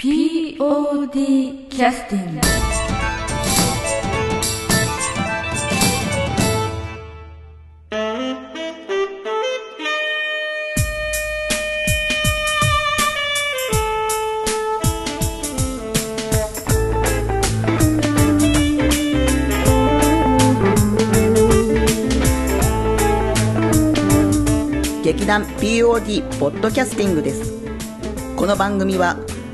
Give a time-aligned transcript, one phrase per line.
[0.00, 2.40] POD キャスティング
[25.02, 27.58] 劇団 POD ポッドキャスティングです。
[28.36, 29.16] この番組は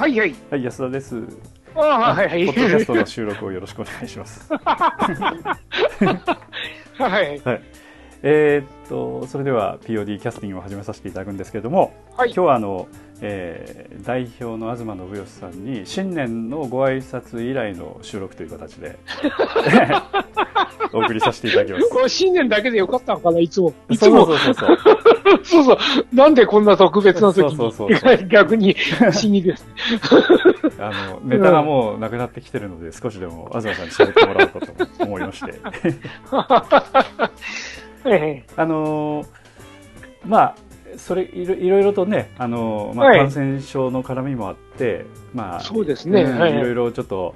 [0.00, 0.34] はいはい。
[0.50, 1.22] はい、安田です。
[1.74, 2.46] ああ、はいはい。
[2.46, 4.48] ポッドキャストの収録をよろしくお願いします。
[4.56, 5.58] は
[7.20, 7.38] い。
[7.44, 7.62] はい。
[8.22, 12.88] えーっと、それでは POD キャスティングを始めさせていただくんですけれども、はい今日はあの、
[13.22, 18.98] えー代表の東信義さんに新年のご挨拶以来の収録という形で
[20.92, 21.88] お送りさせていただきます。
[21.90, 23.72] これ新年だけでよかったのかないつも。
[23.88, 24.26] いつそうも。
[24.26, 24.78] そうそうそう。
[25.44, 25.78] そうそう。
[26.12, 27.56] なんでこんな特別な時に。
[27.56, 29.66] そうそうそう 逆に、不思議です。
[30.80, 35.54] あの、ネタがもうなくなってきてるので、少しでも東さんに喋ってもらおうかと思いまして。
[38.06, 39.26] えあのー
[40.24, 40.54] まあ、
[40.96, 43.18] それいろいろいろとね、あのーまあ、はい。
[43.18, 46.22] 感染症の絡みもあって、まあ、そうですね。
[46.22, 46.54] んはいい。
[46.54, 47.34] ろいろちょっと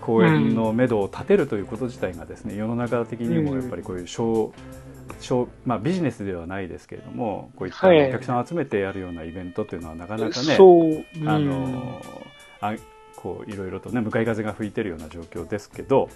[0.00, 4.52] 公演の目処を立てるということ自体がですね、世の中的にもやっぱりこういう小、
[5.20, 8.10] 小まあ、ビジネスではないですけれども、こういったおはい。
[8.12, 11.04] 客さんを集めてやるようなイベントというのはなかなかね、そう。
[11.20, 11.28] うん。
[11.28, 12.26] あのー
[12.60, 12.74] あ
[13.16, 16.08] こういろいろとね向かい風が吹いてるような状況ですけど、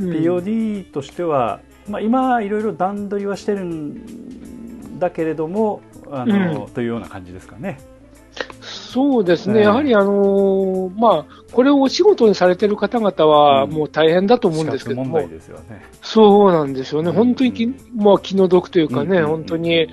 [0.00, 0.10] うん。
[0.10, 7.78] POD としては、まあ、今いろいろ段取りはしてるんだけれどもあの、というような感じですかね。
[8.60, 9.60] そうですね。
[9.60, 15.38] ええやはりあのーまあ、これをお仕事にされてる方々はうんもう大変だと思うんですけども死活問題。
[15.38, 15.82] ですよね。
[16.02, 17.10] そうなんですよね。
[17.10, 19.88] うん本当にき、まあ、気の毒というかね、うん本当に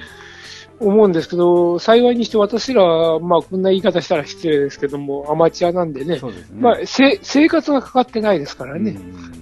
[0.79, 6.31] 思うんですけど、幸いにして私らは、まあ、こんな言い方したら失礼ですけども、アマチュアなんでね、ですね。
[6.59, 8.91] まあ、せ生活がかかってないですからね。
[8.91, 9.39] うん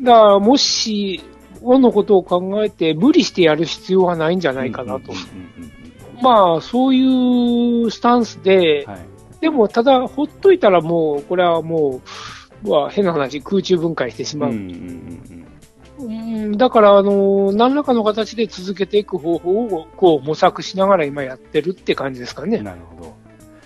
[0.00, 1.20] だから、もし、
[1.60, 5.10] 世のことを考えて、無理してやる必要はないんじゃないかなと。
[5.10, 5.87] うんうんうんうん
[6.22, 8.98] まあ、そういうスタンスで、はい
[9.40, 12.00] でも、ただ、ほっといたらもう、これはも
[12.64, 14.50] う、まあ、変な話、空中分解してしまう。
[14.50, 15.48] うんうんうんうん
[16.56, 22.58] だから、あの、何らかの形で続けていく方法を、こう、模索しながら今やってるって感じですかね。
[22.58, 23.16] うんなるほど。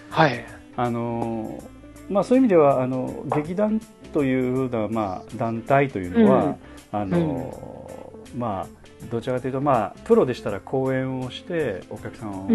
[0.08, 0.44] はい。
[0.76, 1.62] あの
[2.08, 3.80] まあ、そういう意味ではあの劇団
[4.12, 6.56] というふうな、まあ、団体というのは、
[6.90, 8.02] あの
[8.36, 8.66] まあ、
[9.10, 12.48] どちらかというと、まあ、プロでしたら公演をしてお客さん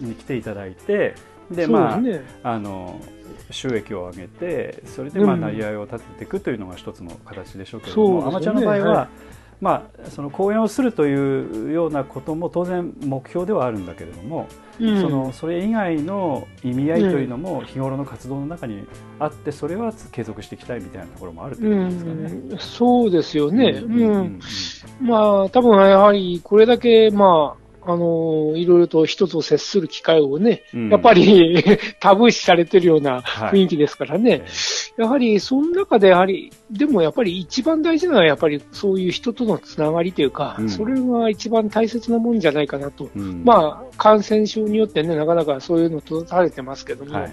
[0.00, 1.14] に来ていただいて、
[1.50, 2.22] でそうまあね。
[2.42, 3.00] あの
[3.50, 5.40] 収益を上げてそれでまあうん。
[5.40, 9.08] 成り合いを立てていくというのが一つの形でしょうけれどそうも、アマチュアの場合は、はい
[9.60, 14.48] まあ、その公演をするというようなことも当然目標ではあるんだけれども、
[14.80, 18.86] うんそのそれ以外の意味合いというのも日頃の活動の中に
[19.18, 22.40] あってそれは継続していきたいみたいなところもあるということですかね。
[22.52, 23.84] うん、そうですよね。
[25.02, 30.88] まあ、多分やはり、これだけ、まあ、あの、いろいろと人と接する機会をね、うん。
[30.90, 31.62] やっぱり
[32.00, 33.60] タブー視されてるようなはい。
[33.60, 34.44] 雰囲気ですからね。
[34.96, 40.68] やはり、その中で、やはり、でもやっぱり一番大事なのは、やっぱりそういう人とのつながりというか、うん。
[40.68, 43.08] それが一番大切なもんじゃないかなと。
[43.14, 43.42] うん。
[43.44, 47.32] まあ、感染症によってね、なかなかそういうの閉ざされてますけども、はい。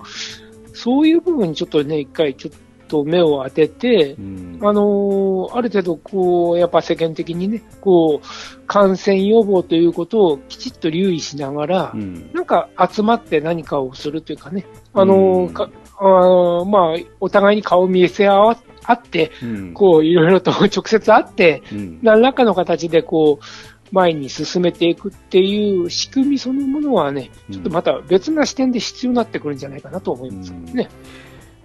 [0.74, 2.52] そういう部分にちょっとね、一回ちょっ
[2.88, 4.60] と目を当てて、うん。
[4.62, 12.32] あのーある程度、こう、やっぱ世間的にね、こう、感染予防ということをきちっと留意しながら、うん。
[12.34, 19.74] なんか集まって何かをするというかね、あのかあーまあ、お互いに顔見せ合わあって、うん。
[19.74, 22.00] こう、いろいろと直接会って、うん。
[22.02, 23.46] 何らかの形でこう、
[23.92, 30.90] 前に進めていくっていう仕組みそのものはね、ちょっとまた別な視点で必要になってくるんじゃないかなと思いますね。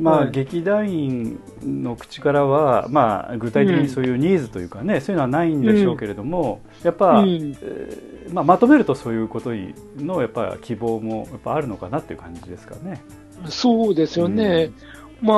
[0.02, 0.31] まあ、はい。
[0.31, 7.28] 劇団員の口からは、まあ、具体的にそういうニーズというかね、そういうのはないんでしょうけれども、やっぱ、うん。
[7.28, 9.50] えーまあ、まとめるとそういうこと
[9.96, 13.02] のやっぱ希望もやっぱあるのかなっていう感じですかね。
[13.49, 14.70] そうですよね。
[15.20, 15.37] まあ、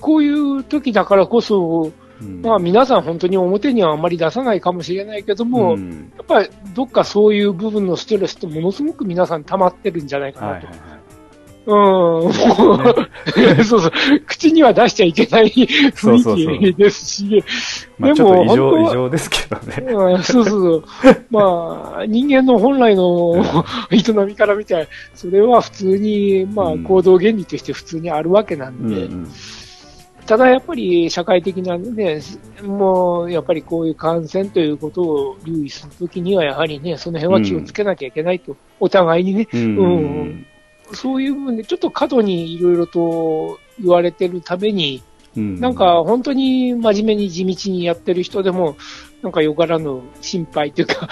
[0.00, 2.42] こういう時だからこそ、うん。
[2.42, 6.12] まあ皆さん本当に表にはあまり出さないかもしれないけども、うん。
[6.16, 10.66] やっぱりどっかそういう部分のストレスってものすごく皆さん溜まってるんじゃないかなと。
[10.66, 10.97] はいはいはい
[11.68, 12.32] うん、もう、
[13.62, 13.92] そうそう、
[14.26, 17.44] 口には出しちゃいけない雰囲気ですし、
[17.98, 19.92] まあ、ちょっと異常、異常ですけどね。
[19.92, 21.24] うん、そうそうそう。
[21.30, 23.44] まあ、 人間の本来の
[23.90, 29.28] 営みから見たら、それは普通に、まあ、行動原理として普通にあるわけなんで、うんうん。
[30.24, 32.22] ただやっぱり社会的なね、
[32.62, 39.86] もうやっぱりこういう感染ということを留意するときには、やはりね、その辺は気をつけなきゃいけないと、うん、お互いにね、うん、う
[40.24, 40.46] ん、
[40.92, 45.02] そういう部分でちょっと過度にいろいろと言われてるために、
[45.36, 48.76] うん、なんか本当に真面目に地道にやってる人でも、
[49.22, 51.08] なんかよからぬ心配というか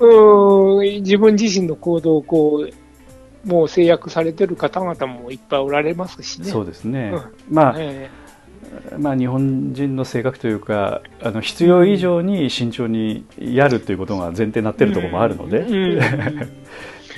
[0.00, 6.46] うん、自分自身の行動をこう、もう制約されてる方々もいっぱいおられますしね。
[6.46, 7.12] そうですね。
[7.14, 15.64] うん、まあ、えー、まあ、日本人の性格というか、あの必要以上に慎重にやるということが前提になっているところもあるので、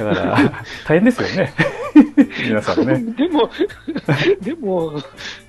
[0.04, 1.52] だから大変ですよね。
[2.48, 3.14] 皆さんね。
[3.16, 3.50] でも、
[4.40, 5.02] でも、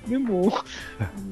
[0.08, 0.52] でも、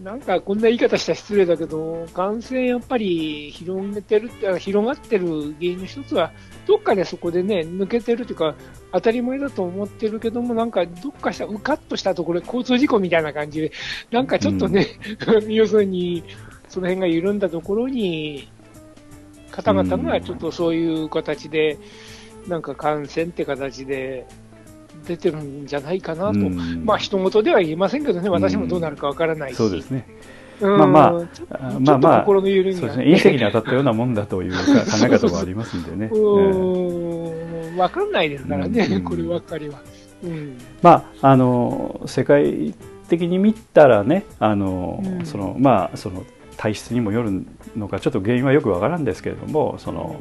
[0.04, 6.32] なんかこんな言い方したら失礼だけど、感染やっぱり広げてるって、広がってる原因の一つは、
[6.66, 8.54] どっかでそこでね、抜けてるというか、
[8.92, 13.72] 当たり前だと思ってるけども、なんかどっかした、うかっとしたところ、交通事故みたいな感じで、
[14.10, 14.86] なんかちょっとね、
[15.26, 16.22] うん、要するに、
[16.68, 18.48] その辺が緩んだところに、
[19.50, 21.78] 方々がちょっとそういう形で、
[22.48, 24.26] なんか感染って形で、
[25.06, 26.38] 出てるんじゃないかなと、
[26.84, 30.06] まあ人事では言えませんけどね、私もどうなるかわからないし、そうですね。
[30.60, 31.12] まあまあ、
[31.78, 34.58] まあまあ、そうですね、隕石に当たったようなもんだという考
[35.04, 36.10] え方もありますんでね。
[36.12, 39.78] うん、わかんないですからね、こればっかりは。
[40.82, 42.74] まあ、あの、世界
[43.08, 46.24] 的に見たらね、あの、その、まあ、その、
[46.56, 47.46] 体質にもよる
[47.76, 50.20] のか、ちょっと原因はよくわからんですけれども、その、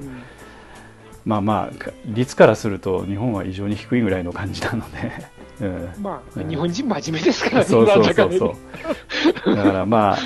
[1.28, 5.12] まあまあ率からすると日本は異常に低いぐらいの感じなので。
[5.60, 8.32] うん、まあ、うん、日本人真面目ですからねそうそうそう。
[8.38, 8.56] そ
[9.52, 10.18] うだからまあ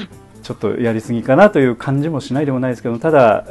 [0.44, 3.46] ちょっとやりすぎかなという感じもしないでもないですけどただ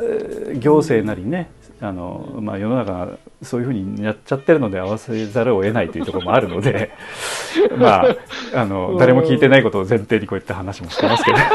[0.61, 1.51] 行政なりね、
[1.81, 3.09] あのまあ、世の中が
[3.43, 6.91] そういうふうにやっちゃってるので合わせざるを得ないというところもあるので
[7.79, 8.17] まあ
[8.55, 11.39] あの誰も聞いてないことを前提にこういった話もしてますけど。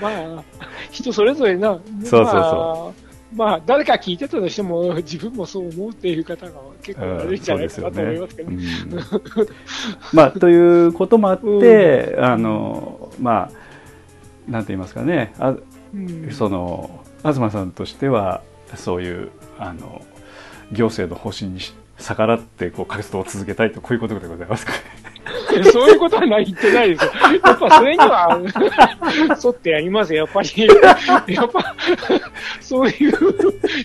[0.00, 0.08] ま
[0.38, 0.44] あ
[0.92, 1.70] 人それぞれな。
[1.70, 3.03] そうそうそう、まあ、
[3.66, 6.52] 誰か聞いてたとしても、自分もそう思うっていう方が
[6.82, 8.50] 結構いるんじゃないかなと思いますけど。
[8.50, 8.56] ね。
[8.56, 9.48] うん、
[10.12, 13.50] まあ、ということもあって、うん、あの、ま
[14.48, 15.56] あ、なんて言いますかね、あ
[15.94, 18.42] うん、その、東さんとしては、
[18.76, 20.02] そういう、あの、
[20.72, 21.60] 行政の方針に
[22.04, 24.78] 逆らってこう活動を続けたいと、こういうことでございますか、ね。
[25.72, 27.12] そういうことはない言ってないですよ。
[27.42, 28.40] やっぱそれには、
[29.42, 30.18] 沿ってやりますよ。
[30.18, 30.50] やっぱり、
[31.34, 31.74] やっぱ、
[32.60, 33.14] そういう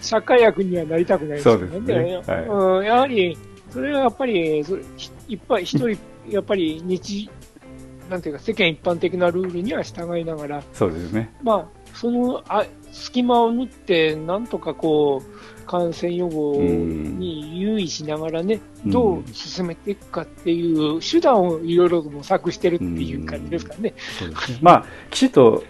[0.01, 1.68] 社会役にはなりたくないですよね。
[1.71, 2.21] そうですね。
[2.27, 3.38] はい、うん、やはり、
[3.69, 4.81] それはやっぱり、それ
[5.30, 5.98] いっぱい、一人、
[6.30, 7.30] やっぱり日、
[8.10, 11.33] なんていうか、世間一般的なルールには従いながら、そうですね。
[11.42, 23.94] まあ、そのあ隙間を縫って、なんとかこう、感染予防に優位しながらね、どう進めていくかっていう手段をいろいろ模索してるっていう感じですかね。
[24.62, 25.63] まあ、きちっと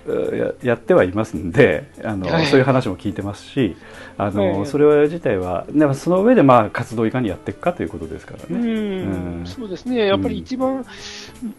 [0.63, 3.75] やってはいますんであの、はい、そういう話も聞いてますし、
[4.17, 8.67] あの、はい、それ自体は、その上でまあ活動をいかにやっていくかということですからね。
[8.67, 9.43] うん。
[9.45, 10.85] そうですね、やっぱり一番、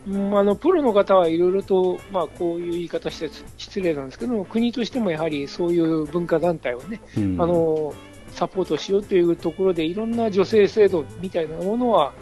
[0.08, 3.28] うん、あのプロの方はいろいろと、まあ、こういう言い方して
[3.59, 7.92] 失礼なんですけども、国としてもやはりそういう文化団体をね、うん、あの
[8.32, 12.12] サポートしようというところで、いろんな女性制度みたいなものは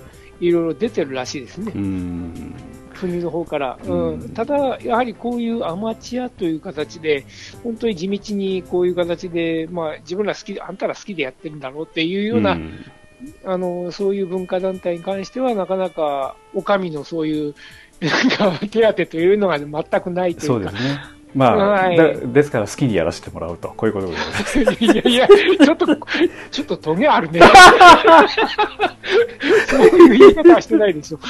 [0.40, 1.72] いろいろ出てるらしいですね。
[2.98, 7.24] 国の方から、うん、ただ、やはりこういうアマチュアという形で、
[7.62, 12.84] 本当に地道にこういう形で、まあ、自分ら好きあんたら好きでやってるんだろうっていうような、うん、
[13.44, 17.54] あのそういう文化団体に関しては、なかなかお上のそういう
[18.00, 20.46] なんか手当というのが全くないというか。
[20.46, 21.96] そうですねまあ、はい、
[22.32, 24.28] ですから好きにやらせてもらうと、こういうことでござい
[24.64, 24.84] ます。
[24.84, 25.86] いやいや、ちょっと、
[26.50, 27.40] ちょっとトゲあるね。
[29.68, 31.20] そういう言い方はしてないでしょ。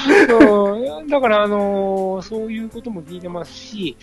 [1.09, 3.95] だから、あのー、そういうことも聞いてますし、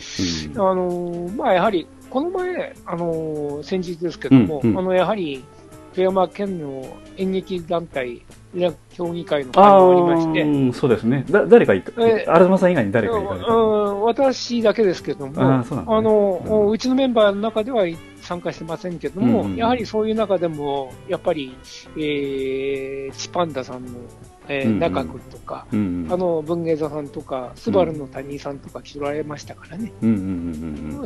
[0.54, 5.44] うん、あのー、まあ、やはり、この前、あのー、先日ですけども、うんうん、あの、やはり、
[5.96, 6.84] 富山県の
[7.16, 8.20] 演劇団体、
[8.90, 17.84] 協議会の会がありまして、そうですね、だ誰かいえー、荒さん以外に誰かいか私だけですけども、あ、ね、あの、うちのメンバーの中では
[18.20, 21.56] 参加してませんけども、うんうん、やはりそういう中でも、やっぱり、
[21.96, 23.92] えー、チパンダさんの
[24.48, 29.92] えー、中君とか、うんうん、あの文芸座さんとか、スバルの谷井さんとか来られましたからね、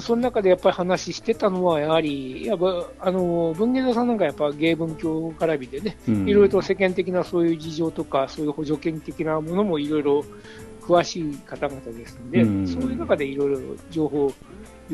[0.00, 10.24] その中でやっぱり話してたのは、やはり、やっぱあの文芸座さんなんかやっぱ芸文教絡みでね、いろいろと世間的なそういう事情とか、そういう補助金的なものもいろいろ
[10.80, 12.66] 詳しい方々ですので、うん。
[12.66, 13.58] そういう中でいろいろ
[13.90, 14.32] 情報い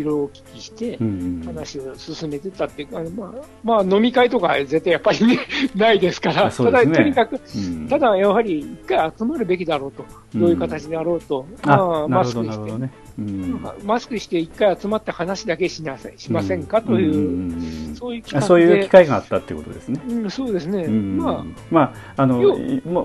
[0.02, 0.98] ろいろお聞きして、
[1.44, 5.38] 話を進めてたっていうか、まあ、まあ、飲み会とか絶対やっぱり、ね、
[5.74, 12.92] ないですから、ね、ただ、とにかく、うん、ただやはり一回集まるべきだろうと、どういう形であろうと、まあ、マスクして、ね。
[13.18, 20.00] うん、マスクして一回集まって話だけしなさい、しませんかという、そういう機会があったっていうことですね。
[20.08, 20.86] うん、そうですね。
[20.86, 22.42] まあ、まあ、あの、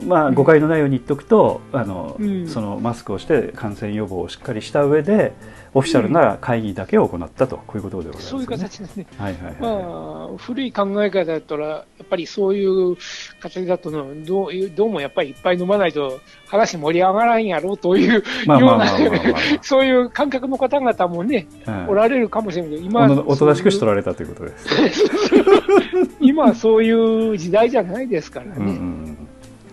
[0.06, 2.18] まあ、誤解のないように言っておくと、あの、
[2.48, 5.34] そのマスクをして感染予防をしっかりした上で、
[5.74, 9.06] オフィシャルな会議だけを行ったと、こういうことでございます、ね、そういう形ですね。
[9.18, 12.98] はいはいはい、まあ、古い考え方だったら、やっぱりそういう
[13.40, 18.86] 形だとのどう、どうもやっぱりいっぱい飲まないと話盛り上がらんやろうというような、
[19.64, 24.68] そういう感覚の方々もね、はい、おられるかもしれないけど、今おとなしくしとられたということです。
[26.20, 26.92] 今そうい
[27.30, 28.54] う時代じゃないですからね。
[28.58, 29.12] うんうん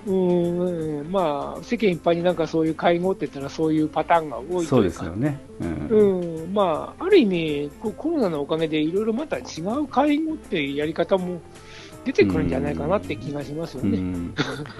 [0.08, 1.12] うん。
[1.12, 9.42] まあ、世間一般になんかそういう会合って言ったらそういうパターンが多いそうですよね、うん、うん、まあ、ある意味コロナのおかげでいろいろまた違
[9.80, 11.40] う会合っていうやり方も
[12.04, 13.98] 出てくるんじゃないかなって気がしますよね。
[13.98, 14.34] うん、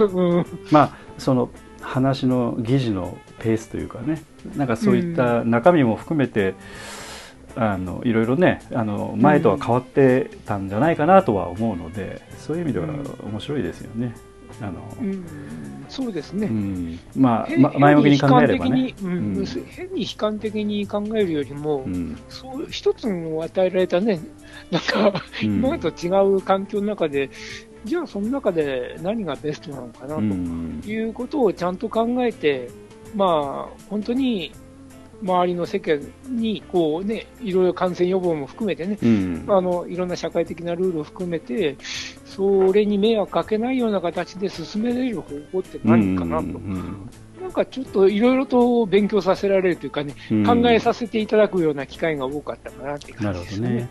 [0.70, 4.22] まあその話の議事のペースというかね。
[4.56, 6.54] なんかそういった中身も含めて、
[7.56, 12.86] あのいろいろねあの前とは変わってたんじゃないかなとは思うので、そういう意味では
[13.24, 14.14] 面白いですよね。
[14.60, 15.24] あの、うん、
[15.88, 21.86] そうですね、うん、まあ、ま、前向きに考えればね、うん、変に悲観的に考えるよりも、
[22.28, 24.20] そう一つの与えられたね、
[24.70, 27.30] なんか、今までと違う環境の中で、
[27.84, 32.68] じゃあその中で何がベストなのかなということをちゃんと考えて、
[33.14, 34.52] まあ、本当に
[35.22, 41.76] 周りの世間にこう、ね、いろいろ感染予防も含めてね、うん、あのいろんな社会的なルールを含めて、
[42.24, 46.44] それに迷惑かけないような形で進められる方法って何かなと。
[46.44, 47.10] うんうん
[47.40, 50.12] なんかちょっといろいろと勉強させられるというかね、
[50.44, 53.68] 考えさせていただくような機会が多かったかなっていう感じですね。
[53.70, 53.88] ね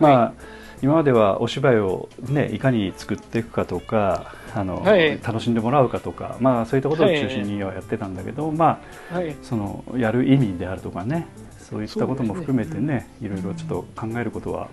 [0.00, 0.34] まあ、はい。
[0.82, 11.26] 今まではお芝居を、ね、いかに作っていくかとかあの、はい、楽しんでもらうかとか、まあ、そういったことを中心にはやってたんだけど、はい、まあ、はい、そのやる意味であるとかね
[11.58, 13.06] そういったことも含めてね、ね。
[13.20, 14.68] うん、いろいろちょっと考えることは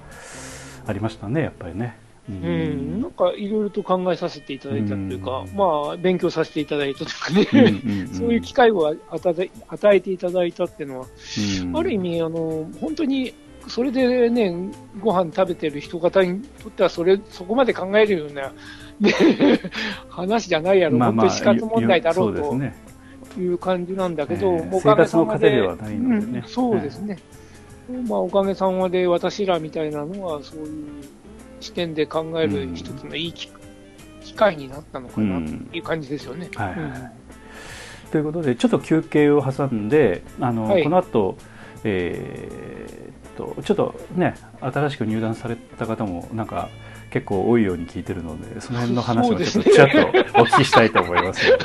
[0.87, 1.97] ありましたねやっぱりね。
[2.29, 11.07] うん、うん、なんかいろいろと考えさせていただいたというか、うん、まあ、勉強させていただいたというかね、うんうんうん、 そういう機会を与えていただいたっていうのは、
[11.61, 13.33] うん、ある意味あの、本当に
[13.67, 14.53] それでね、
[14.99, 18.55] ご飯食べてる人方にとっては、それ、そこまで考えるような、ね、
[20.09, 25.61] 話じゃないやろ、まあまあ、本当に死活問題だろうという感じなんだけど、えー、おかげさまで、
[26.45, 27.17] そうですね、
[28.07, 30.85] まあ、おかげさまで私らみたいなのは、そういう
[31.59, 33.49] 視点で考える一つのいい機
[34.35, 36.49] 会になったのかなという感じですよね。
[36.55, 41.37] はい、ということで、ちょっと休憩を挟んで、あの、はい、この後、
[41.83, 46.69] えー、とちょっとね新しく入団された方もなんか
[47.15, 49.97] 結構多いように聞いてるのでその辺の話をちょっとちらっと
[50.41, 51.57] お聞きしたいと思います。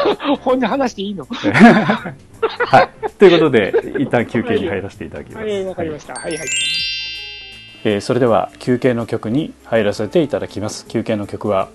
[0.43, 1.27] 本音話していいの？
[1.27, 3.11] はい。
[3.19, 5.45] ということで一旦休憩に入らせていただきます。
[5.45, 6.15] はい、わ、かりました。
[6.15, 6.49] はいはい。
[7.83, 10.87] えー、それでは休憩の曲に入らせていただきます。
[10.87, 11.69] 休憩の曲は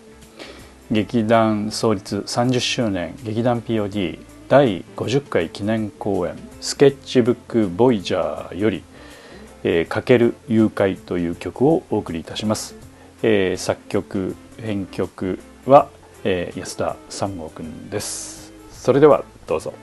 [0.89, 8.83] 劇団創立30周年劇団 POD 第50回記念公演スケッチブックボイジャーより
[9.67, 12.84] 「えー、かける誘拐という曲をお送りいたします、
[13.27, 15.89] えー、作曲編曲は、
[16.23, 18.53] えー、安田三郷くんです。
[18.69, 19.73] それではどうぞ。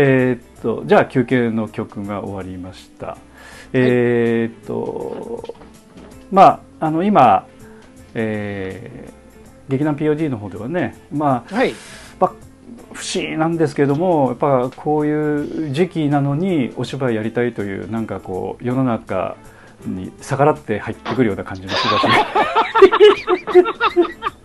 [0.00, 3.18] えー、っとじゃあ休憩の曲が終わりました。
[3.72, 5.44] えー、っと
[6.30, 7.46] まああの今、
[8.14, 11.74] えー、劇団 POD の方ではねまあ、はい、
[12.20, 12.32] まあ
[12.92, 19.36] 不思議なんですけどもやっぱこういう時期なのにお芝居やりたいというなんかこう世の中
[19.84, 22.10] に逆らって入ってくるような感じの人たちが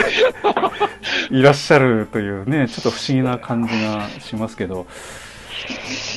[1.30, 4.86] いらっしゃるというねちょっと不思議な感じがしますけど。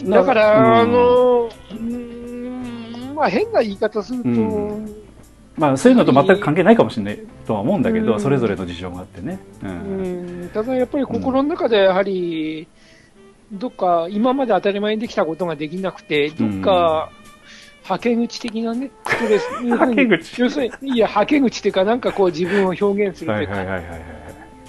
[0.06, 5.04] だから、うん、あのうんまあ変な言い方すると、うん。
[5.56, 9.40] まあ、そういうのと全く関係ないかもしれないとは思うんだけど、それぞれの事情があってね。
[9.64, 12.68] うん、ただやっぱり心の中でやはり、
[13.52, 17.12] どっか今まで当たり前にできたことができなくて、どっか、
[17.84, 20.42] はけ口的なね、ストレス、 はけ口。
[20.42, 23.82] 要するに、いや、はけ口っていうか、なんかこう自分を表現するというか、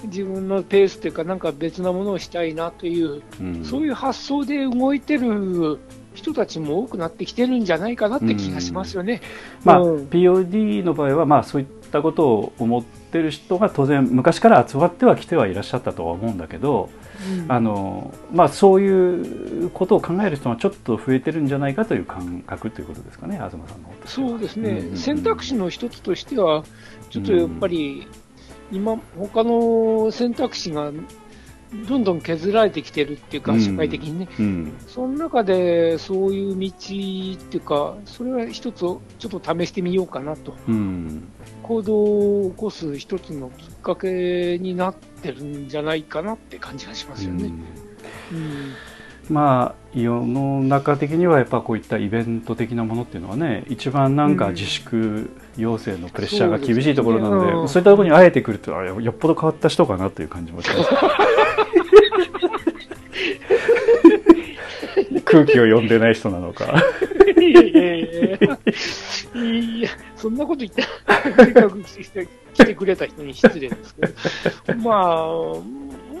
[0.03, 5.79] 自分のペースというか、なんか別なものをしたいなという、うん、そういう発想で動いてる
[6.13, 9.21] 人たちも多くなってきてるんじゃないかなって気がしますよね。
[9.63, 16.89] まあ、POD の場合は、まあ、そういったことを思ってる人が当然昔から集まってはきてはいらっしゃったとは思うんだけど、
[17.43, 23.67] うん、あのまあ、そういうことを考える人がちょっと増えてるんじゃないかという感覚ということですかね、東さんの
[24.05, 26.63] そうですね、うんうん、選択肢の一つとしては、
[27.09, 28.07] ちょっとやっぱり、
[28.71, 30.91] 今、他の選択肢が
[31.87, 36.71] どんどん削られてきてるっていうか、社会的にね、うん、その中でそういう道っ
[37.49, 41.27] ていうか、それは一つ、ちょっと試してみようかなと、うん、
[41.63, 42.01] 行動
[42.47, 47.51] を起こす一つのきっかけになってるんじゃないかなって感じがしますよね。
[48.31, 48.73] うん、
[49.29, 60.89] まあ、世の中的にはやっぱこういったイベント的なものっていうのはね一番なんか自粛要請のプレッシャーが厳しいところなので、そう、ね,、いったところにあえてくるとよっぽど変わった人かなという感じもします。
[65.25, 66.65] 空気を読んでない人なのか。
[67.41, 68.37] いやいやいや
[69.35, 70.81] いや、そんなこと言って、
[72.03, 73.95] して来てくれた人に失礼です
[74.65, 75.25] けど、まあ、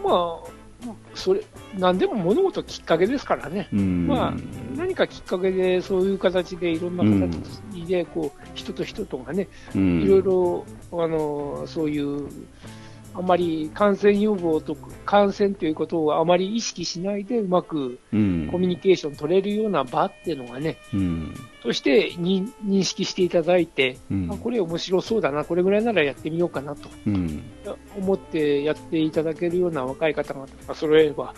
[0.03, 0.39] ま
[0.85, 1.41] あ、それ、
[1.77, 3.67] 何でも物事きっかけですからね。
[3.71, 4.33] まあ、
[4.75, 12.27] 何かきっかけで、そういう形でいろんな形で、こう、人と人とがね、いろいろ、あの、そういう、
[13.17, 21.33] あまり感染予防と感染ということをあまり意識しないでうまくコミュニケーション取れるような場っていうのがね、うん、
[21.63, 22.51] そして認
[22.83, 27.43] 識していただいて、うん、あこれ面白そうだな、これぐらいならやってみようかなと、うん、
[27.97, 31.33] 思ってやっていただけるような若い方が揃えれば、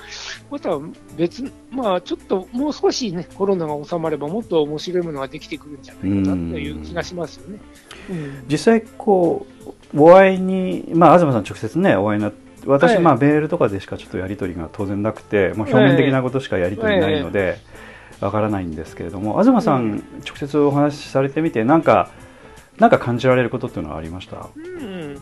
[0.50, 0.70] また
[1.16, 7.60] 別、まあちょっともう少しね、コロナが収まればもっと面白いものができてくるんじゃないかなという気がしますよね。
[8.50, 9.46] 実際こ
[9.94, 17.60] うお会いに、まあ、東さん直接ねお会いになって私、はい、まあメールとかでしかちょっとやり取りが当然なくて、まあ、表面的なことしかやり取りないので
[18.20, 22.12] わからないんですけれども東さん、直接お話しされてみてなんか
[22.78, 25.20] なんか感じられることっていうのはありました、うん、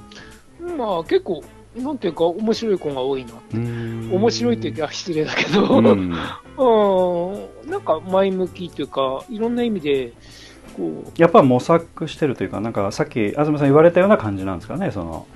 [0.77, 1.43] まあ結構
[1.75, 3.33] なんていうか面白い子が多いな。
[3.53, 6.09] 面白いって言うと失礼だけど、うん、
[7.69, 10.13] なんか前向きというかいろんな意味で
[10.77, 11.21] こう。
[11.21, 15.27] やっぱ模索してるというかなんかさっき東さん言われたような感じなんですかねその。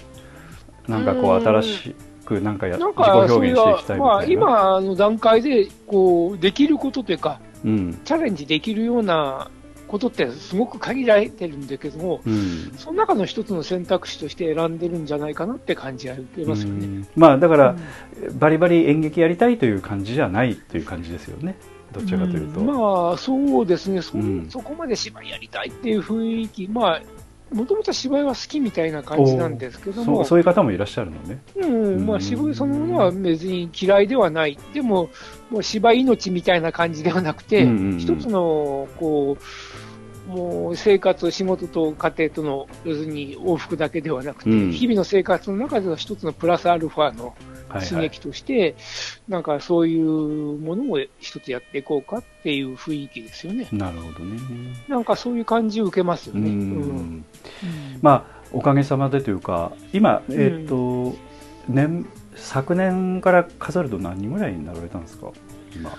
[0.88, 9.52] なんかこう新しくなんかや自己表現していきたいみたいな、まあ、今の段階でこうできることというか、うん、チャレンジできるような
[9.90, 17.08] ことってすごく限られてるんだけども、うん、その中の一つの選択肢として選んでるんじゃないかなって感じが受けますよね。
[17.16, 17.76] まあだから、
[18.22, 21.58] うん、バリバリ演劇やりたいという感じじゃないという感じですよね。
[21.92, 22.60] どちらかというと。
[22.62, 27.02] まあ、そうですねそ、うん、そこまで芝居やりたいっていう雰囲気、まあ、
[27.52, 31.40] もともと芝居は好きみたいな感じなんですけども、そういう方もいらっしゃるのね。
[31.56, 35.10] うん、まあ、芝居そのものは別に嫌いではない、でも、
[35.50, 37.64] もう芝居命みたいな感じではなくて、
[37.98, 39.44] 一つの、こう、
[40.30, 47.36] もう生活、仕事と家庭との、要するに往復だけではなくて、うん、日々の生活の中での一つのプラスアルファの、
[47.88, 48.76] 刺激として、はいはい、
[49.28, 53.68] なんかそういうものを一つやっていこうかっていう雰囲気ですよね。
[53.72, 54.40] なるほどね。
[54.88, 56.50] なんかそういう感じを受けますよね。
[56.50, 57.26] うん、
[58.02, 61.16] まあ、おかげさまでというか、今、えっ、ー、と、うん、
[61.68, 65.32] 年、昨年から数えると何人ぐらいになられたんですか？
[65.76, 65.92] 今。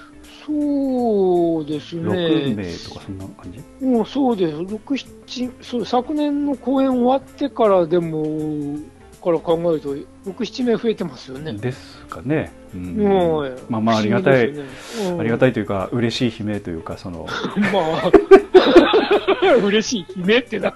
[0.46, 2.02] そうですね。
[2.02, 3.84] 6名とかそんな感じ？
[3.84, 4.56] もうそうです。
[4.56, 4.78] 6、
[5.26, 8.78] 7、そう、昨年の公演終わってからでも、
[9.22, 11.52] から考えると、6、7名増えてますよね。
[11.52, 12.52] ですかね。
[12.74, 14.62] うん、もうまあまあありがたい、ね
[15.10, 17.26] うん、ありがたいというか、嬉しい悲鳴というか、その。
[17.72, 20.74] まあ、 嬉しい悲鳴ってな、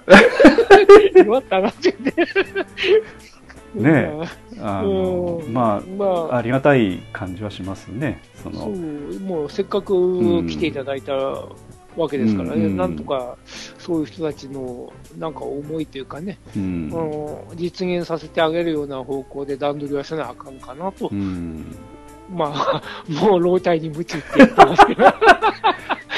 [1.25, 1.95] 弱ったなって
[3.75, 3.91] ね。
[3.91, 8.21] ねあの、まあ、まあ、ありがたい感じはしますね。
[8.41, 11.13] そのもうせっかく来ていただいた
[11.97, 13.37] わけですからね、うん、なんとか
[13.77, 16.91] そういう人たちのなんか思いというかね、うん、
[17.55, 21.75] 実現させてあげるような方向で段取りはせなあかんかなと、うん、
[22.29, 25.03] まあ、 もう老体に夢中って言ってますけど。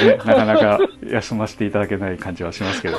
[0.06, 0.80] なかなか
[1.10, 2.98] 休ませていただけない感じはしますけど。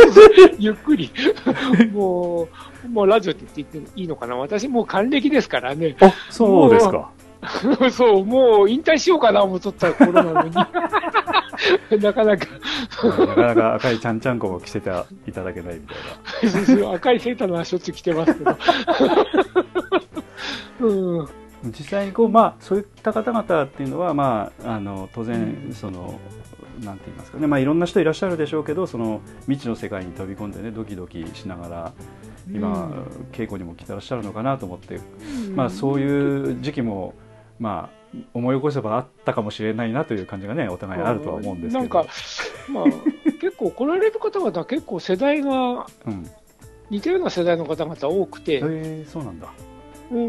[0.58, 1.10] ゆっくり。
[1.92, 2.48] も
[2.84, 4.36] う、もうラジオって言っていいのかな？
[4.36, 5.96] 私もう還暦ですからね。
[6.00, 7.10] あ、そうですか。
[7.90, 10.50] そう、もう引退しようかな思っとった頃なのに。
[10.54, 12.46] なかなか
[13.02, 14.90] なかなか赤いちゃんちゃんこも着せて
[15.26, 16.92] いただけないみたいな。
[16.94, 18.56] 赤いセーターはしょっちゅう着てますけど。
[20.80, 26.18] うん実際にこう、まあ、そういった方々っていうのは、まあ、あの当然その、
[26.82, 31.92] なんて言いますかね、まあ、いろんな人いらっしゃるでしょうけどその未知の世界に飛び込んでねドキドキしながら
[32.52, 32.90] 今、
[33.32, 35.00] 稽古にも来てらっしゃるのかなと思って、
[35.54, 37.14] まあ、そういう時期も、
[37.58, 41.78] まあ、思い起こせばあったかもしれないなという感じがねお互いあるとは思うんですけど。
[41.80, 42.06] なんか、
[42.68, 42.84] まあ、
[43.40, 45.86] 結構来られる方々結構世代が
[46.90, 49.48] 似たような世代の方々多くて、うん、えー、そうなんだ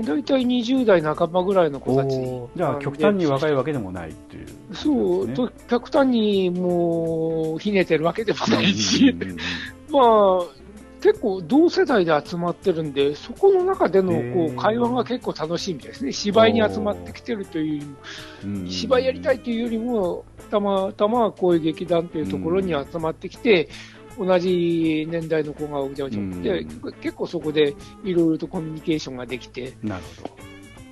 [0.04, 2.17] 大体20代半ばぐらいの子たち。
[2.56, 9.15] じゃあ極端に若いわけでもないっていう、ね、そうと極端にもうひねてるわけでもないし、
[9.91, 10.65] まあ
[11.02, 16.12] 結構同世代で集まってるんでそこの中でのこう会話が結構楽しいみたいですね。
[16.12, 17.84] 芝居に集まってきてるというよ
[18.43, 23.69] りも芝居やりたいというよりもたまたまこういう劇団というところに集まってきて、
[24.17, 26.65] 同じ年代の子がうじゃうじゃって、
[27.01, 30.36] 結構そこでいろいろとコミュニケーションができて、なるほど。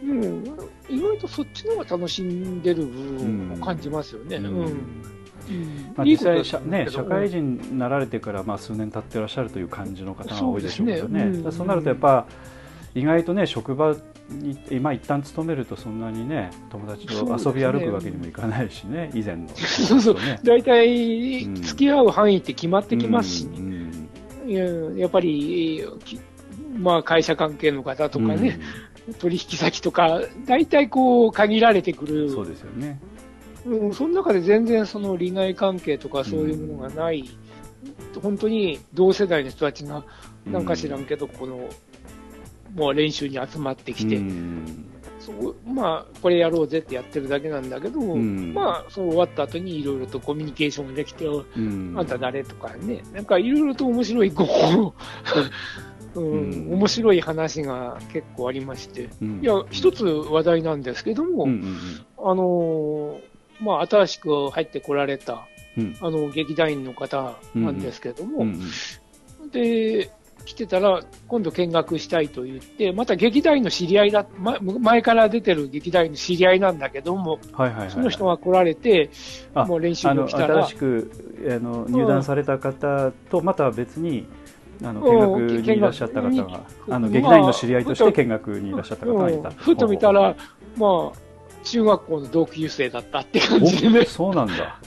[0.05, 0.43] うん、
[0.89, 4.36] 意外とそっちの方が楽しんでる部分を感じますよね。
[4.36, 5.13] うん、うん。
[5.95, 11.65] まあ、実際社,、ね、社会人になられてからまあ数年経ってらっしゃるという感じの方が多いでしょうけどね、そう、ね。
[11.67, 12.25] なるとやっぱ
[12.95, 13.97] 意外とね職場に
[14.71, 19.99] 今一旦勤めるとそんなにね友達と遊び歩くわけにもいかないしね、ね以前の、 ね、そう。
[19.99, 23.91] そう大体付き合う範囲って決まってきますし、ね、
[24.47, 25.86] うん、やっぱり、
[26.77, 28.59] まあ、会社関係の方とかね、
[29.07, 32.29] うん、取引先とか大体こう限られてくる。
[32.29, 32.99] そうですよね、
[33.65, 37.29] うん、その中で全然その利害関係とかそういうものがない、
[38.15, 40.03] うん、本当に同世代の人たちが
[40.45, 41.69] なんか知らんけど、この
[42.73, 44.21] もう練習に集まってきて、
[45.19, 54.93] そうまあ、これやろうぜってやってるだけなんだけど、まあ、そう終わった後にいろいろとコミュニケーションができて、あんた誰とかね、なんかいろいろと面白い、こ
[56.15, 59.09] う、うん、面白い話が結構ありまして、
[59.41, 61.47] いや、一つ話題なんですけども、
[62.17, 63.21] あの
[63.62, 65.47] まあ、新しく入ってこられた、
[66.01, 68.45] あの劇団員の方なんですけども、
[69.51, 70.12] で、
[70.45, 79.10] 来てたら、今度見学したいと言って、また劇団員の知り合いだ、ま、前から出てる劇団員の知り合いなんだけども、はいはいはいはい、その人が来られて、
[79.53, 80.65] もう練習に来たら。
[80.65, 81.12] 新しく
[81.49, 84.27] あの入団された方と、また別に、
[84.84, 89.49] あの見学にいらっしゃった方が、あの劇団員の知り合いとして見学にいらっしゃった方がいた。
[89.51, 90.36] ふと見たら、
[90.75, 91.17] まあ、
[91.63, 94.06] 中学校の同級生だったって感じでね。
[94.06, 94.79] そうなんだ。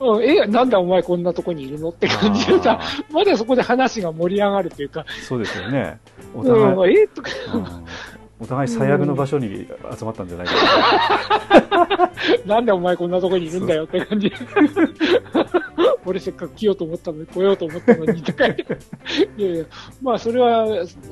[0.00, 2.80] うん、え、なんだお前こんなとこにいるのって感じでさ、
[3.10, 5.04] まだそこで話が盛り上がるというか。
[5.26, 5.98] そうですよね。
[6.34, 7.30] お互い、うん、えとか、
[8.40, 10.54] お互い最悪の場所に集まったんじゃないか
[11.70, 12.10] な。
[12.56, 14.32] なんでお前こんなとこにいるんだよって感じ。
[16.06, 18.46] 俺せっかく来ようと思ったのに、来ようと思ったのに、とか。
[18.46, 18.54] い
[19.38, 19.64] やいや、
[20.02, 20.66] まあそれは、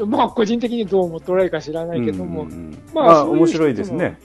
[0.06, 4.18] まあ個人的にどう思っておられるか知らないけども、うんうんうん、まあ、まあ、面白いですね。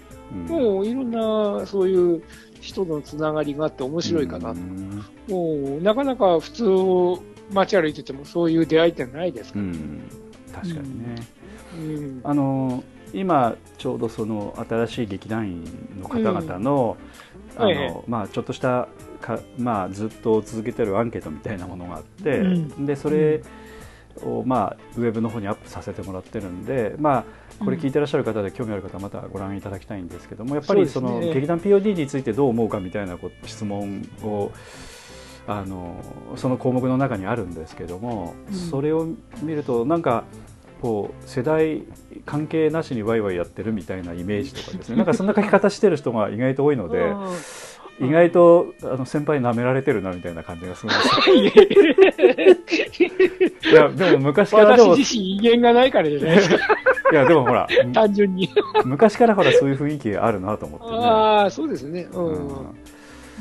[0.49, 2.21] もういろんな、そういう、
[2.67, 4.60] 人のつながりがあって面白いかなと。
[5.34, 6.63] もう、なかなか普通
[7.53, 9.71] 街歩いててもそういう出会いってないですから、ね、
[10.53, 11.15] 確かにね。
[11.77, 15.63] うん、あの今ちょうどその新しい劇団員
[16.01, 16.97] の方々の、
[17.58, 18.89] うん、あの、まあちょっとした
[19.21, 23.41] かまあずっと続けてるアンケートみたいなものがあって、うん、でそれ
[24.23, 27.23] をまあウェブの方にアップさせてもらってるんで、まあ
[27.63, 34.51] これ聞いてらっしゃる方で興味ある方はまたご覧いただきたいんですけどもやっぱりその劇団 POD についてどう思うかみたいな質問を
[35.47, 35.95] あの
[36.36, 38.36] その項目の中にあるんですけども、
[38.69, 39.08] それを
[39.41, 40.25] 見るとなんか
[40.82, 41.84] こう世代
[42.25, 44.97] 関係なしにワイワイやってるみたいなイメージとかですね。
[44.97, 47.13] なんかそんな書き方してる人が意外と多いので。
[47.99, 53.07] 意外とあの先輩舐められてるなみたいな感じがするんです
[53.71, 54.91] いや、でも昔からでも。
[54.91, 56.55] 私自身威厳がないからじゃないですか。
[57.12, 57.67] いや、でもほら。
[57.93, 58.49] 単純に。
[58.86, 62.07] 昔からほらそういう雰囲気あるなと思って、ね、ああ、そうですね。
[62.13, 62.25] うん。
[62.27, 62.75] うん、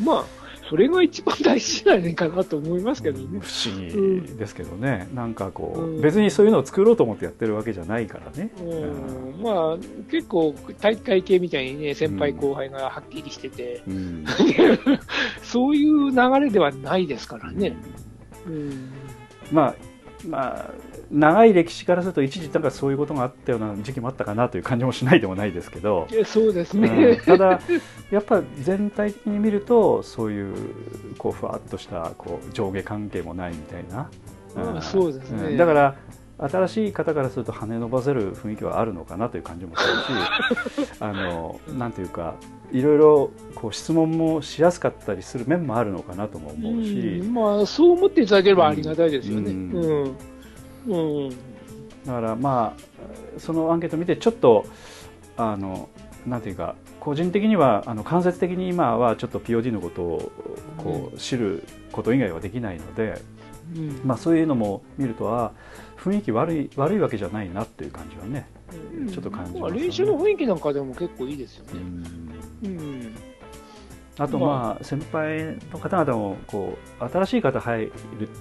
[0.04, 0.24] まあ、
[0.68, 3.40] それが一番大事じゃないかなと思いますけどね。
[3.40, 8.50] 不思議ですけどね、うん、なんかこう、うん、別にそういうのを作ろうと思ってやってるわけじゃないからね。
[8.60, 9.76] うん、まあ、
[10.10, 13.82] 結構、大会系みたいにね、先輩後輩がはっきりしてて、
[15.42, 17.76] そういう流れではないですからね。
[19.52, 19.74] まあ、
[20.26, 20.70] まあ、
[21.10, 26.08] 長い歴史からすると一時なんかそういうことがあったような時期もあったかなという感じもしないでもないですけど。
[26.24, 27.60] そうですね、うん、ただ
[28.10, 30.54] やっぱ全体的に見るとそういう
[31.18, 34.10] こうふわっとしたこう上下関係もないみたいな、
[34.74, 35.96] うん、そうですね、うん、だから
[36.38, 39.86] 新しい方からすると跳ね伸ばせる雰囲気はあるのかなという感じもす
[40.78, 42.34] るし あのなんていうか
[42.72, 49.50] いろいろこう質問もしやすかったりする面もあるのかなとも思うし、まあ、そう思っていただければありがたいですよね。
[49.50, 50.16] うんうん、
[52.06, 54.66] だからまあそのアンケートを見てちょっと
[55.36, 55.88] あの
[56.26, 60.32] なんていうか個人的にはあの間接的に今はちょっと POD のことを
[60.78, 63.20] こう知ること以外はできないので、
[63.76, 65.52] うん、まあ、そういうのも見るとは
[65.96, 68.48] 雰囲気悪い悪いわけじゃないなっていう感じはね、
[68.92, 71.80] うん、ちょっと感じます、ね、練習の雰囲気なんかでも結構いいですよね。
[72.64, 72.95] うん
[74.18, 77.90] あとまあ先輩の方々もこう新しい方入っ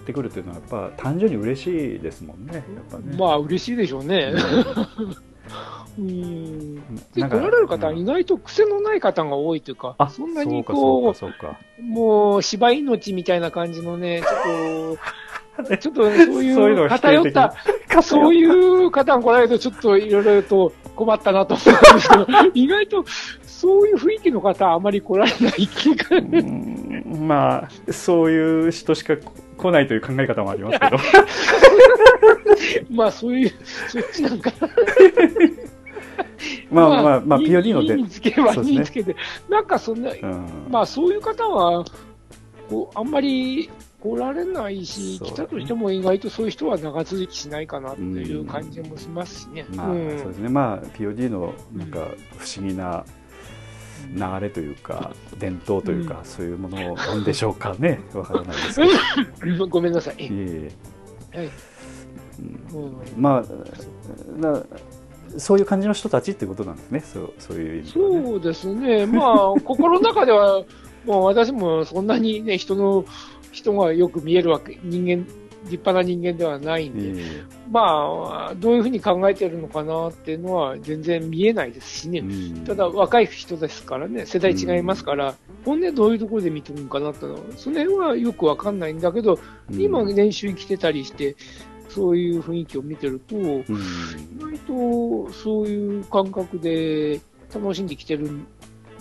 [0.05, 2.53] てくるというのはやっぱ単純に嬉しいですもんね。
[2.53, 4.33] やっぱねまあ嬉しいでしょうね。
[5.97, 6.75] うん。
[6.75, 6.81] で
[7.15, 15.25] 来られる方は意外と癖のない方が多いというか、そんなにこうもう芝命みたいな感じのね、ちょっと。
[15.79, 17.53] ちょっとそういう偏った、
[18.01, 23.05] そういう方が来られるとちょっといろいろと困ったなと思うんですけど、意外と
[23.55, 26.21] そういう雰囲気の方はあまり来られない気が。
[27.17, 29.15] まあ、そういう人しか
[29.57, 30.97] 来ないという考え方もありますけど。
[32.91, 33.51] まあ、そういう、
[33.87, 34.51] そっちなんか
[36.69, 37.95] まあ まあ、まあ、POD ので。
[37.95, 39.15] 見つければいいんですけど、ね、
[39.49, 41.85] なんかそんな、うん、まあそういう方は、
[42.69, 43.69] こうあんまり
[44.01, 49.65] 来られないし、来たとしても意外とそういう人は長続きしないかなという感じもしますしね。
[49.75, 50.49] まあ、そうですね。
[50.49, 51.99] まあ、POD のなんか
[52.37, 53.05] 不思議な
[54.13, 57.99] 流れというか、伝統というか、そういうものなんでしょうかね。
[58.13, 58.81] わからないです
[59.41, 59.67] けど。
[59.67, 60.23] ごめんなさい。
[60.23, 60.71] いえ
[61.33, 61.49] はい。
[63.17, 64.63] まあ、な
[65.37, 70.63] そういう感じの人たちってことなんですね、そうそういう意味、ね、そうですね、まあ、 心の中では、
[71.05, 73.05] もう私もそんなにね、人の
[73.51, 75.25] 人がよく見えるわけ、人間、
[75.65, 82.23] 立派な人間ではないんで、えー、まあ、どういうふうに考えてるのかなっていうのは全然見えないですしね、
[82.65, 89.39] ただ若い人ですからね、世代違いますから、本音どういうところで見てるのかなってのは、その辺はよくわかんないんだけど、
[89.71, 91.35] 今練習に来てたりして、
[91.89, 93.65] そういう雰囲気を見てると、意
[94.39, 97.21] 外とそういう感覚で
[97.53, 98.29] 楽しんできてる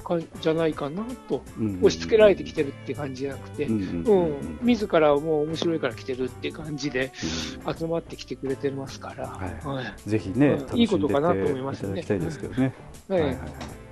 [0.04, 1.42] かじゃないかなと、
[1.80, 11.88] 押し付けられてきてるって感じじゃなくて、うん、自らもう面白いから来てるって感じで集まってきてくれてますから、はい、ぜひね、いいことかなと思いますね。
[11.88, 12.74] いただきたいですけどね。
[13.08, 13.20] はい。
[13.20, 13.84] はいはい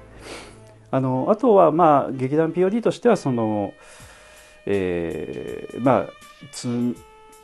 [0.94, 3.72] あのあとは、まあ、劇団 POD としてはその、
[4.66, 6.08] えー、まあ
[6.52, 6.94] つ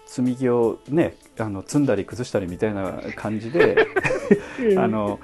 [0.04, 3.86] 積み木をねあの積んだり崩したりみたいな感じで
[4.76, 5.18] あの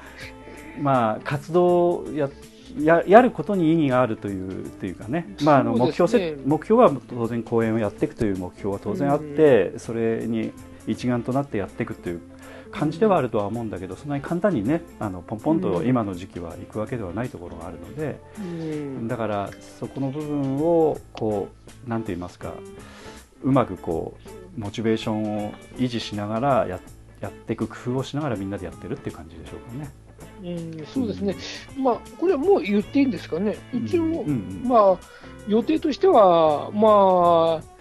[0.81, 10.53] まあ活動をやってややることに意義があるというっていうかね、まあ、あの目標ね、目標は当然公演をやっていくという目標は当然あって、うん、それに
[10.87, 12.21] 一丸となってやっていくという
[12.73, 21.49] 感じではあるとは思うんだけどそんなに簡単にねあのポンポンと今の時期は行くわけではないところがあるので、うん、だからそこの部分をこ
[21.87, 22.55] うなんて言いますか
[23.43, 24.17] うまくこ
[24.57, 26.81] うモチベーションを維持しながらや
[27.21, 29.91] やっていく工夫をしながらみんなでやってるっていう感じでしょうかね。
[30.45, 31.35] うん、そうですね、
[31.79, 34.99] まあ、これはもう言っていいんですかね、一応、うんうん、まあ、
[35.49, 37.75] 予定としては、まあ、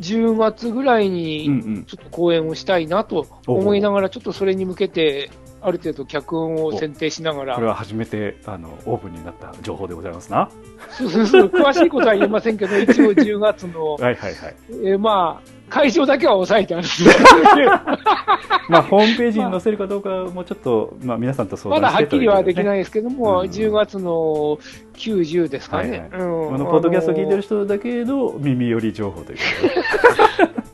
[0.00, 5.30] 10月ぐらいにちょっと公演をしたいなと思いながら、ちょっとそれに向けて、
[5.64, 7.54] ある程度、脚本を選定しながら。
[7.54, 10.50] これは初めてあのオープンになった情報でございますな。
[10.90, 14.56] そうそうそう、詳しいことは言えませんけど、一応10月の、 はいはいはい。
[14.70, 16.86] えー、まあ、会場だけは抑えてある
[18.68, 24.58] まあ、ホームページに載せるかどうかもちょっと、まあ、皆さんと相談してまだはっきりはできないですけども、うん、10月の
[24.94, 26.10] 90ですかね。
[26.12, 30.62] は、このポッドキャスト聞いてる人だけの耳寄り情報というか。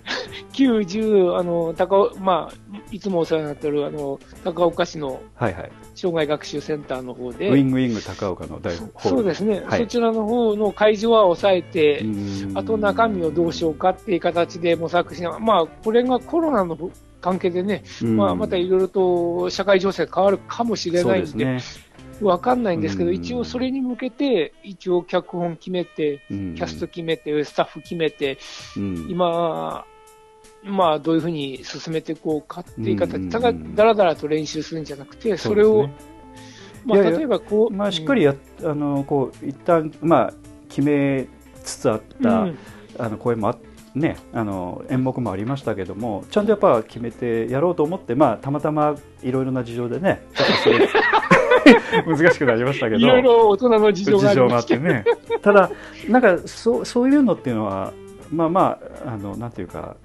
[0.59, 5.71] 九十、あの、高、まあ、いつもお世話になってる、あの、高岡市の、はいはい。
[5.95, 7.49] 障害学習センターの方で。
[7.49, 12.05] ウィングウィング高岡の大ホーそうですね、はい、そちらの方の会場は抑えて、
[12.55, 16.77] あと中身をどうしようかっていう形で模索しながら、まあ、これがコロナの
[17.21, 21.61] 関係でね、まあ、またいろいろと社会情勢変わるかもしれないんで、ね、
[22.21, 28.39] わかんないんですけど、一応それに向けて、一応脚本決めて、キャスト決めて、スタッフ決めて、
[29.09, 29.85] 今、
[30.69, 35.89] まあ、どういうふうに進めていこうかっていう形、ただだらだらと練習するんじゃなくて、それを、
[36.85, 40.35] まあ、例えばこう、まあ、しっかりや、あのこう一旦まあ
[40.69, 41.27] 決め
[41.63, 42.47] つつあった、
[42.99, 43.57] あの声もあ
[43.95, 50.23] ね、あの演目もありましたけどもちゃんとやっぱ決めてやろうと思って、まあ、たまたまいろいろな事情でね
[52.07, 52.99] 難しくなりましたけど。
[52.99, 55.05] いろいろ大人の事情があってね。
[55.43, 55.71] ただ
[56.09, 57.93] なんかそうそういうのっていうのは
[58.31, 59.97] まあまああのなんていうか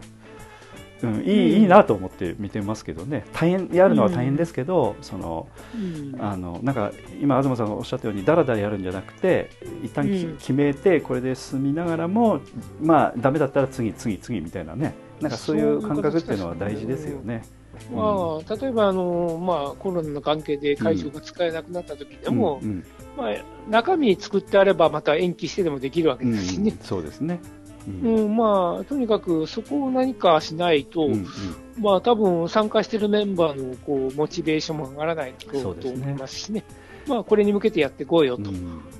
[1.07, 3.25] うん、いい、うん、いいなと思って見てますけどね。
[3.33, 9.49] 大変やるのは大変ですけど、うん、その、うん、あのなんか今東さんがおっしゃったようにだらだらやるんじゃなくて
[9.83, 12.39] 一旦き、決めてこれで進みながらも
[12.81, 14.93] まあダメだったら次次次みたいなね。
[15.21, 17.43] なんかそういう感覚っていうのは大事ですよね。
[17.91, 22.61] まあ、例えばあの、まあ、コロナの関係で会場が使えなくなった時でも、
[23.17, 23.33] まあ、
[23.69, 26.75] 中身作ってあればまた延期してでもできるわけですしね。
[26.81, 27.39] そうですね
[27.87, 31.27] うん、うん、まあ、とにかくそこを何かしないと、うんうん、
[31.79, 36.63] まあ、多分参加しているメンバーのこうモチベーションも上がらないと思いますしね。
[37.07, 38.49] まあ、これに向けてやっていこうよと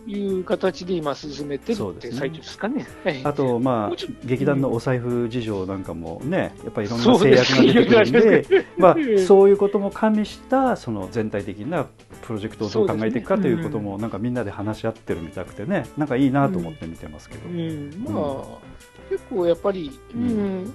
[0.05, 2.85] いう形で今進めてるって最中ですかね。
[3.05, 11.87] ねあと、まあ、劇団のお財布事情なんかもね、やっぱりいろんな制約が出てくるんで、 まあ、そういうことも加味したその全体的な
[12.21, 17.49] プロジェクトをどう考えていくかということも、なんかみんなで話し合ってるみたくてね、なんかいいなと思って見てますけど。
[17.49, 18.73] うん、まあ、
[19.09, 20.73] 結構やっぱり、うん、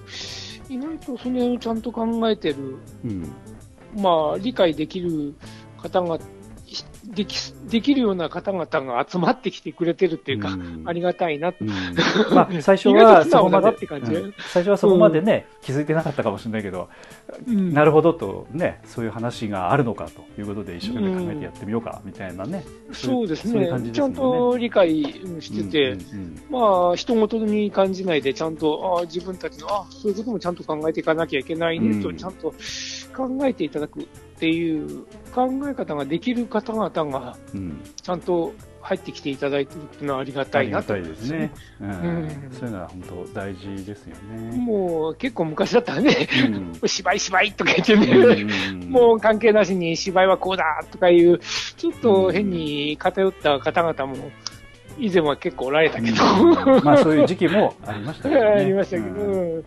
[0.68, 3.32] 意外とその辺をちゃんと考えてる、うん、
[3.96, 5.34] まあ、理解できる
[5.78, 6.18] 方が
[7.04, 11.68] できできるような方々が集まってきてくれてるっていうか、うん、ありがたいな、うん、
[12.35, 16.88] まあ、最初はそこまで、うん、最初はそこまでね、気づいてなかったかもしれないけど、
[17.46, 23.90] なるほどとね、そういう話があるのかということで、一生懸命考えてやってみようかみたいなね、そうですね、ね。
[23.90, 25.02] ちゃんと理解
[25.40, 25.98] してて、
[26.50, 32.52] まあ、人事に感じないで、ちゃんと、あ自分たちの、あそういうこともちゃんと考えていかなきゃいけないねと、ちゃんと
[33.16, 34.07] 考えていただく
[34.38, 37.37] っていう考え方ができる方々が、
[38.01, 40.94] ちゃんと入ってきていただいてるっていうのはありがたいなと。
[40.94, 41.51] 思いますね。
[41.81, 44.57] うん、そういうのは本当大事ですよね。
[44.57, 48.44] もう結構昔だったらね、うん、 芝居芝居とか言ってね、
[48.87, 51.40] もう関係なしに芝居はこうだとかいう、
[51.77, 54.31] ちょっと変に偏った方々も、
[54.98, 56.25] 以前は結構おられたけど、
[56.83, 59.62] まあそういう時期もありましたけど、ね、 ありましたけど、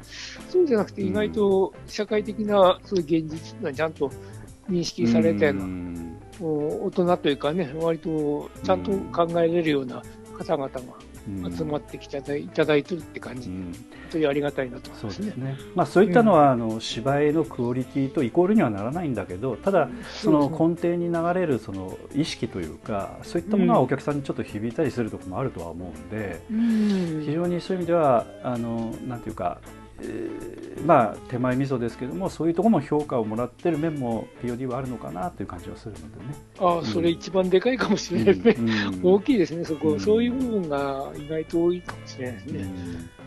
[0.49, 4.11] そうじゃなくて意外と社会的なそういう現実はちゃんと
[4.71, 5.53] 認識されて、
[6.39, 10.01] 大人というかね、割とちゃんと考えれるような
[10.37, 10.79] 方々が
[11.55, 13.73] 集まってきていただいてるって感じ、うん、本
[14.11, 15.31] 当にありがたいなと思いますね。
[15.35, 15.57] そうね。
[15.75, 29.80] まあ、そういったのは、うん、あの芝居のクオリティとイコールにはならないんだけど、ただ、その根底に流れるその意識というか、そういったものはお客さんにちょっと響いたりするところもあるとは思うんで、うん、非常にそういう意味では、あのなんていうか、えー、
[30.85, 36.35] まあ手前味噌ですけどもそういうところも評価をもらってる面も POD はあるのかなという感じはするのでね。
[36.59, 38.39] ああ、うん、それ一番でかいかもしれない。
[38.39, 42.65] ですね、うん、 大きいですねそこ、うん、そういう部分が意外と多いかもしれないですね、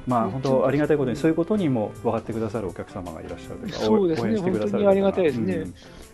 [0.06, 4.38] まあ本当ありがたいことにそういうことにも分かってくださるお客様がいらっしゃるそうですね。
[4.38, 5.64] 本当にありがたいですね、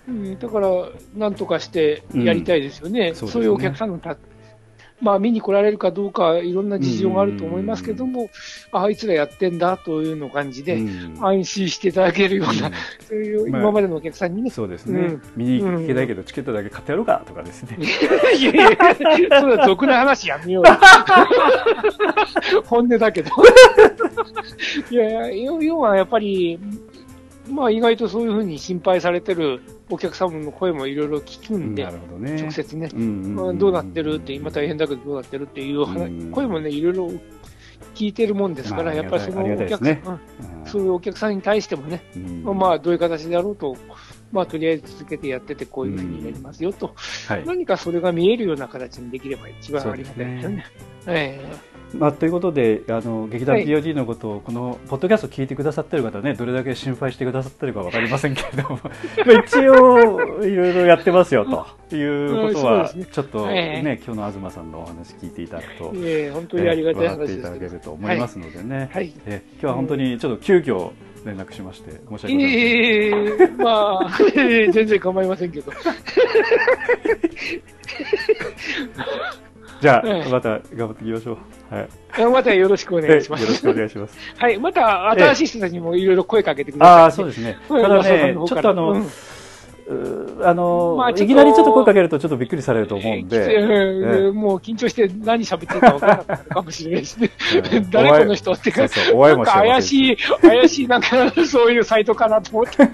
[0.09, 0.39] うん。
[0.39, 0.69] だから
[1.17, 4.17] なんとかしてやりたいですよね、そういうお客さんのた
[5.01, 8.31] まあ、見に来られるかどうか、いろんな事情があると思いますけども、
[8.73, 10.79] あいつらやってんだというの感じで、
[11.21, 12.71] 安心していただけるような、
[13.09, 14.51] そういう今までのお客さんにね。
[14.51, 15.19] そうですね。
[15.37, 17.79] 見に行けないけど、チケットだけ買ってやろうかとかですね。
[18.37, 18.69] いやいや、
[19.41, 20.65] それは俗な話やめよう
[22.67, 23.31] 本音だけど。
[24.91, 26.59] いやいや、要はやっぱり、
[27.51, 29.61] まあ意外とそういうふうに心配されてる
[29.91, 31.85] お客様の声もいろいろ聞くんで、
[32.19, 37.11] ね、直接ね、まあ、どうなってるって、今大変だけどどうなってるっていう声もね、いろいろ
[37.95, 40.03] 聞いてるもんですから、やっぱりそのお客さん、ね、
[40.65, 42.03] そういうお客さんに対してもね、
[42.45, 43.77] まあどういう形であろうと、
[44.31, 46.95] まあとりあえず続けてやっててこういうふうにやりますよと、
[47.45, 50.67] 何かそれが見えるような形にできれば一番ありがたいですよね。
[51.07, 58.79] えーまあ、ということであの劇団 POD のことをこのポッドキャストを聞いてくださってる方ねどれだけ心配してくださってるか分かりませんけれども。
[59.47, 61.45] 一応いろいろやってますよ
[61.89, 69.13] ということは、ちょっとね、今日の東さんのお話聞いていただくと、えー、本当にありがたい話です、いただけると思いますのでね、はい。
[69.27, 70.91] え今日は本当にちょっと急遽
[71.25, 72.29] 連絡しまして申し訳ござい。
[72.29, 72.41] ません。
[72.41, 74.11] えー、まあ、
[74.73, 75.73] 全然構いませんけど。
[79.81, 81.39] じゃあ、また頑張っていきましょ
[81.71, 81.75] う。
[81.75, 82.33] はい。
[82.33, 83.43] またよろしくお願いします。
[83.43, 84.19] よろしくお願いします。
[84.37, 84.59] はい。
[84.59, 87.59] また新しい人たちにもいろいろ声かけてください、ああ、そうですね。
[87.69, 89.03] ただね、ちょっとあの、
[90.43, 93.55] あの、まあ、いきなりちょっと声かけるとちょっとびっくりされると思うんで。
[93.55, 97.31] えー、もう緊張して何喋ってるか分からなかったかもしれないですね。
[97.91, 102.89] 誰この人ってか、そうそうなんか怪しい、怪しいなんかそういうサイトかなと思って。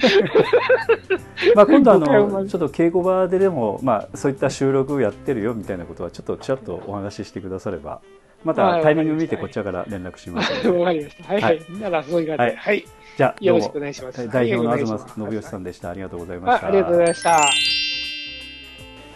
[1.54, 8.00] まあ今度あの、ちょっと敬語場ででも、まあそういった収録やってるよみたいなことはちょっとちらっとお話ししてくだされば、
[8.44, 10.52] またタイミング見てこちらから連絡します。
[10.68, 11.32] わかりました。
[11.32, 11.60] はい、はい。
[11.80, 12.56] ならそういう感じで。
[12.58, 12.84] はい。
[13.16, 14.28] じゃあ、よろしくお願いします。
[14.28, 15.88] 代表の東信義さんでした。
[15.88, 16.66] ありがとうございました。
[16.66, 17.30] ありがとうございました。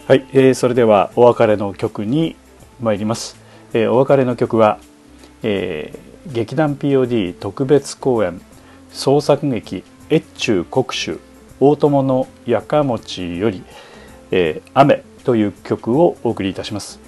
[0.07, 2.35] はい、えー、それではお別れの曲に
[2.81, 3.37] 参ります。
[3.73, 4.79] えー、お別れの曲は、
[5.43, 8.41] えー、劇団 POD 特別公演
[8.91, 11.19] 創作劇越中国主
[11.59, 13.63] 大友のやかもちより、
[14.31, 16.99] えー、雨という曲をお送りいたします。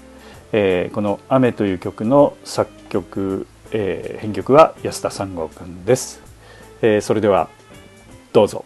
[0.52, 6.23] えー、この雨という曲の作曲、えー、編曲は安田三郷君です。
[6.84, 7.50] えー、それでは
[8.34, 8.66] どうぞ。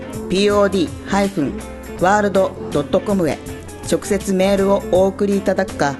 [0.31, 3.37] pod-world.com へ
[3.91, 5.95] 直接メールをお送りいただくか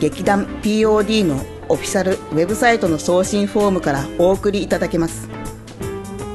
[0.00, 1.36] 劇団 POD の
[1.68, 5.28] オフィシャルウェブサイトの送信フォームからお送りいただけます。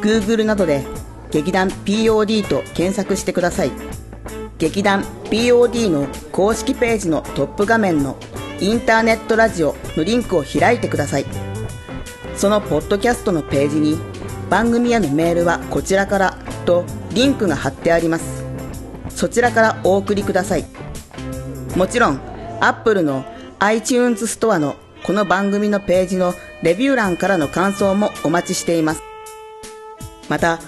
[0.02, 0.86] Google などで
[1.32, 3.72] 劇団 POD と検索してください。
[4.60, 8.18] 劇団 POD の公式ページのトップ画面の
[8.60, 11.26] インターネットラジオのリンクを開いてください。
[12.36, 13.98] そのポッドキャストのページに
[14.50, 18.44] 番組へのメールはこちらからとリンクが貼ってあります。
[19.10, 20.66] そちらからお送りください。
[21.76, 22.20] もちろん
[22.60, 23.26] Apple の
[23.60, 29.02] iTunes ストアのこの番組のページのレビュー欄からの感想もお待ちしています。
[30.30, 30.60] また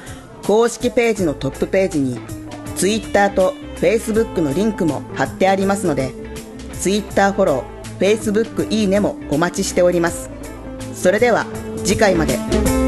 [0.46, 2.20] 公式ページのトップページに
[2.76, 6.14] Twitter と Facebook のリンクも貼ってありますので
[6.80, 10.30] Twitter フォロー Facebook いいねもお待ちしております。
[10.94, 11.46] それでは
[11.84, 12.85] 次回まで。